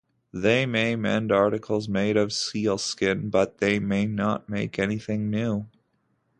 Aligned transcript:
They 0.33 0.65
may 0.65 0.95
mend 0.95 1.31
articles 1.31 1.87
made 1.87 2.17
of 2.17 2.33
sealskin, 2.33 3.29
but 3.29 3.59
they 3.59 3.77
may 3.77 4.07
not 4.07 4.49
make 4.49 4.79
anything 4.79 5.29
new. 5.29 5.67